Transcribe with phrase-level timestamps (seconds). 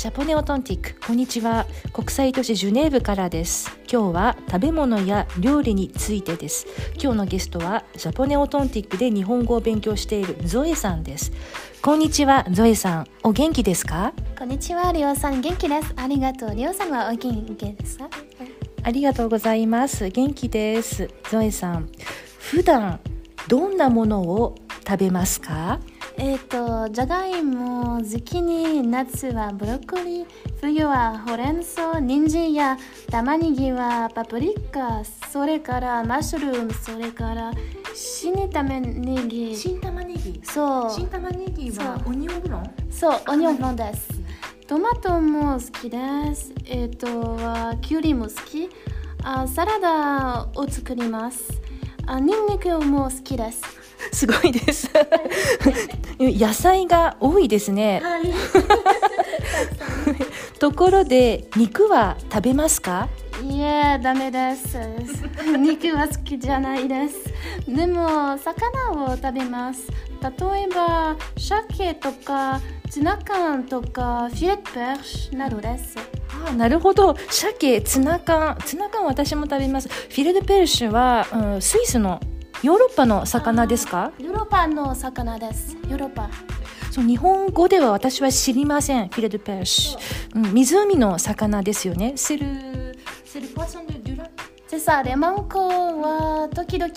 [0.00, 1.06] ジャポネオトンティック。
[1.06, 1.66] こんにちは。
[1.92, 3.78] 国際都市ジュネーブからです。
[3.80, 6.66] 今日は食べ物や料理についてです。
[6.94, 11.32] 今日のゲストはジャポネオトンティックで日本語を勉強しているゾエさんです。
[11.82, 13.06] こんにちはゾエさん。
[13.24, 14.14] お元気ですか？
[14.38, 15.42] こんにちはリオさん。
[15.42, 15.92] 元気です。
[15.94, 16.54] ありがとう。
[16.54, 18.08] リオさんはお元気ですか？
[18.82, 20.08] ありがとうございます。
[20.08, 21.10] 元気です。
[21.30, 21.90] ゾエさん
[22.38, 23.00] 普段
[23.48, 24.54] どんなものを
[24.88, 25.78] 食べますか？
[26.22, 30.26] えっ、ー、とじゃがいもズッキーニ夏はブロッコリー
[30.60, 32.76] 冬はほうれん草人参や
[33.10, 35.02] 玉ねぎはパプリカ
[35.32, 37.50] それからマッシュルームそれから
[37.94, 39.56] 新玉ねぎ。
[39.56, 40.38] 新玉ねぎ？
[40.44, 40.90] そう。
[40.90, 44.10] 新玉ねぎはオニオンブロンそうオニオンブロンです。
[44.66, 45.98] トマトも好きで
[46.34, 46.52] す。
[46.66, 48.68] えっ、ー、とキュウリも好き。
[49.22, 51.60] あサラダを作ります。
[52.06, 53.79] あニンニクも好きです
[54.12, 54.88] すごいです。
[56.18, 58.32] 野菜が多いですね、はい、
[60.58, 63.08] ところで肉は食べますか？
[63.42, 64.78] いやダメです。
[65.58, 67.32] 肉は好きじゃないです。
[67.66, 69.88] でも魚を食べます。
[70.20, 70.28] 例
[70.62, 75.96] えば鮭とかツナ缶とかフィレットペーシなどです。
[76.46, 77.16] あなるほど。
[77.30, 78.58] 鮭ツナ缶。
[78.66, 79.88] ツナ缶私も食べます。
[79.88, 82.20] フィレットペルシュは、うん、スイスの
[82.62, 84.12] ヨーロッパの魚ですか？
[84.18, 85.74] ヨーロッパの魚です。
[85.88, 86.28] ヨーロッパ。
[86.90, 89.08] そう日本語では私は知りません。
[89.08, 92.12] フィレドペッシュ、うん、湖の魚ですよね。
[92.16, 94.28] セルセルポソンデデュラ
[94.68, 95.02] ？C'est ça。
[95.02, 96.92] レマンコは時々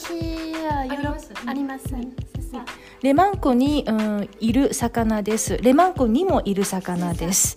[0.81, 1.85] ありますあります
[3.01, 5.57] レマンコに、うん、いる魚です。
[5.59, 7.55] レマンコにもいる魚です、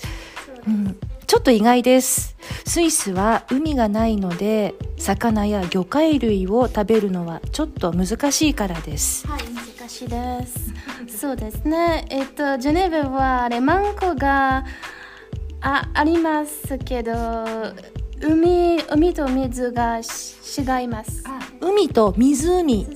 [0.67, 0.97] うん、
[1.27, 2.36] ちょっと意外です
[2.67, 9.27] スイスは海がないので魚や魚介類を食べるのはちょっと難しいからです。
[9.27, 9.43] はい
[9.79, 10.73] 難しいです
[11.19, 12.05] そうですね。
[12.11, 14.65] えっとジュネーブはレマンコが
[15.61, 17.13] あありますけど
[18.21, 21.23] 海海と水が違います。
[21.61, 22.87] 海と湖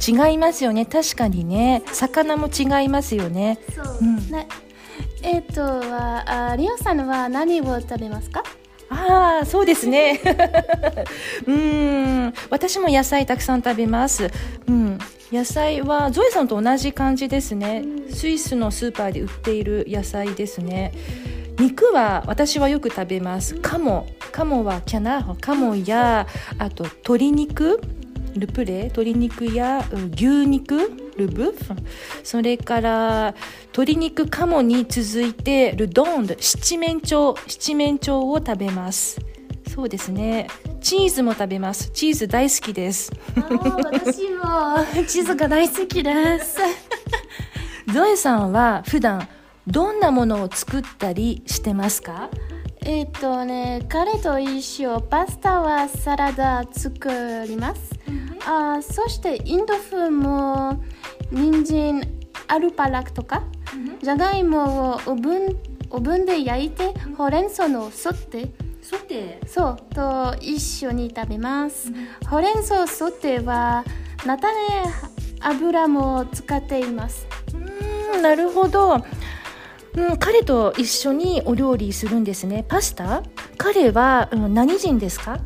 [0.00, 0.86] 違いますよね。
[0.86, 1.82] 確かにね。
[1.92, 3.58] 魚も違いますよね。
[3.74, 4.46] そう、うん、ね
[5.22, 5.62] えっ、ー、と
[6.30, 8.42] あリオさんは何を食べますか？
[8.90, 10.20] ああそうですね。
[11.46, 14.30] うん私も野菜たくさん食べます。
[14.66, 14.98] うん
[15.30, 17.84] 野菜はゾエさんと同じ感じですね。
[18.10, 20.92] スイスのスーパーで売っている野菜ですね。
[21.58, 23.54] 肉は私はよく食べます。
[23.56, 26.26] カモカモはキャナーカモや
[26.58, 27.80] あと鶏肉。
[28.36, 29.84] ルプレ鶏肉や
[30.14, 31.54] 牛肉ルブ
[32.22, 33.34] それから
[33.66, 39.20] 鶏肉カモに続いてルドンド七面鳥七面鳥を食べます。
[39.68, 40.48] そうですね。
[40.80, 41.90] チーズも食べます。
[41.90, 43.12] チーズ大好きです。
[43.36, 44.84] 私も。
[45.06, 46.58] チーズが大好きです。
[47.92, 49.28] ゾエさんは普段
[49.66, 52.28] どんなものを作ったりしてますか？
[52.80, 57.10] えっ、とね彼と一緒パスタはサラダ作
[57.46, 57.97] ります、
[58.50, 60.82] あそしてインド風も
[61.30, 62.02] 人参
[62.46, 63.44] アルパラクとか、
[64.02, 65.56] じゃがいもをオーブン
[65.90, 68.50] オーブンで焼いて、ほうれん草のソテ
[68.80, 71.92] ソテそうと一緒に食べます、
[72.30, 73.84] ほうれん草ソテは
[74.24, 74.54] 菜種
[75.40, 77.26] 油も使っています。
[78.14, 79.04] うんなるほど。
[79.94, 82.64] うん、彼と一緒にお料理するんですね。
[82.66, 83.22] パスタ？
[83.56, 85.38] 彼は、うん、何人ですか？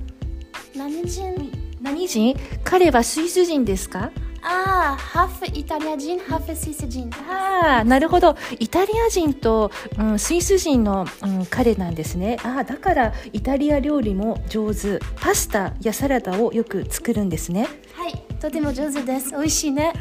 [0.77, 1.52] 何人？
[1.93, 2.37] 何人？
[2.65, 4.11] 彼はスイス人ですか？
[4.45, 7.09] ああ、ハーフイタリア人、ハーフスイス人。
[7.29, 8.35] ああ、なるほど。
[8.59, 12.39] イタリア人と、うん、スイス人の、うん、彼なんですね。
[12.43, 14.99] ああ、だからイタリア料理も上手。
[15.21, 17.69] パスタやサラダをよく作るんですね。
[17.95, 19.31] はい、とても上手です。
[19.31, 19.93] 美味しいね。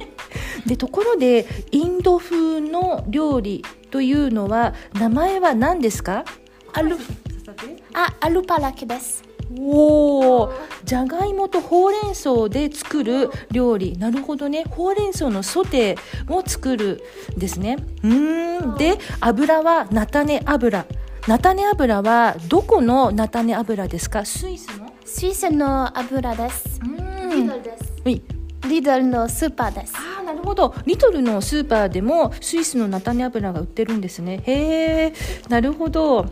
[0.64, 6.24] で、ところで、インド風の料理というのは、名前は何ですか？
[6.72, 6.96] アル、
[7.92, 9.22] あ、アルパラケです。
[9.58, 10.52] おお
[10.84, 13.96] じゃがいもとほうれん草で作る料理。
[13.96, 14.64] なるほどね。
[14.68, 17.02] ほうれん草のソテーを作る
[17.36, 17.76] ですね。
[18.02, 18.76] うん。
[18.76, 20.86] で油は菜種油。
[21.26, 24.24] 菜種油はどこの菜種油ですか？
[24.24, 24.92] スイスの？
[25.04, 26.80] スイスの油です。
[27.30, 27.94] リドルです。
[28.68, 29.94] リドルのスーパーです
[30.44, 34.42] ほどリトルのスーパーでもスイスの菜種油が売ってるんですね。
[34.46, 35.12] へえ
[35.48, 36.26] なるほど。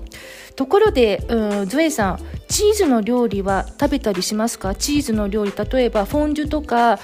[0.55, 4.75] ところで、うん、ゾエさんチーズの料理は食べたりしますか？
[4.75, 7.01] チーズの料理例えばフォンデュとか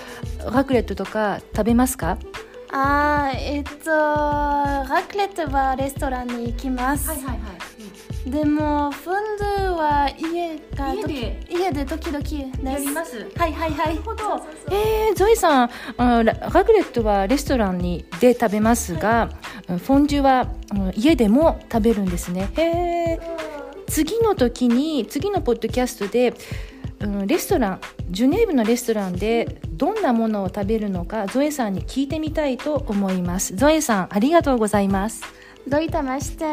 [0.52, 2.18] ラクレットとか食べますか？
[2.70, 7.38] あえっとラクレットはレストランに行きます、はいはいはい。
[7.38, 7.40] うん、
[8.30, 11.46] でもフォンデュは家が家で。
[11.50, 13.26] 家で時々やります。
[13.36, 13.94] はいはいはい。
[13.94, 14.46] なるほど。
[14.70, 16.32] えー、ゾイさんララ
[16.64, 19.30] クレットはレストランにで食べますが、
[19.66, 22.50] はい、フォンデュはうん家でも食べるんですね。
[22.56, 23.20] へえ
[23.86, 26.34] 次の時に次のポッドキャストで、
[27.00, 27.80] うん、レストラン
[28.10, 33.56] ジュネーブのレストランでどんなものを食べるのかゾエさんに聞いてみたいと思います。
[33.56, 35.22] ゾエさんありがとうございます
[35.67, 36.45] どういたまして。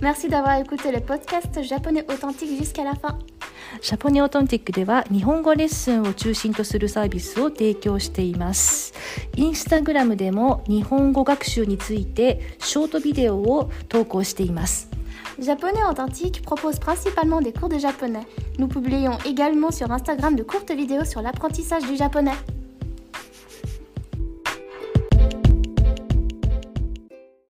[0.00, 3.18] Merci d'avoir écouté le podcast japonais authentique jusqu'à la fin.
[3.80, 8.94] シャポネオトンティックでは日本語レッスンを中心とするサービスを提供しています。
[9.34, 14.88] インスタグラムでも日本語学習についてショートビデオを投稿しています。
[15.38, 18.26] Japonais authentique propose principalement des cours de japonais.
[18.58, 22.32] Nous publions également sur Instagram de courtes vidéos sur l'apprentissage du japonais.